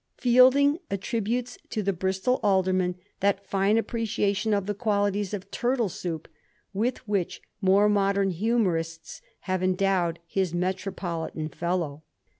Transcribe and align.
Fielding 0.17 0.79
attributes 0.89 1.59
to 1.69 1.83
the 1.83 1.93
Bristol 1.93 2.39
Alderman 2.41 2.95
that 3.19 3.45
fine 3.45 3.77
appreciation 3.77 4.51
of 4.51 4.65
the 4.65 4.73
qualities 4.73 5.31
of 5.31 5.51
turtle 5.51 5.89
soup 5.89 6.27
with 6.73 7.07
which 7.07 7.39
more 7.61 7.87
modem 7.87 8.31
humorists 8.31 9.21
have 9.41 9.61
endowed 9.61 10.17
his 10.25 10.55
metropolitan 10.55 11.49
fellow. 11.49 12.01